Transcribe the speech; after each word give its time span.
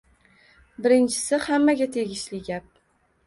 Birinchisi, 0.85 1.37
hammaga 1.45 1.87
tegishli 1.97 2.41
gap 2.49 2.81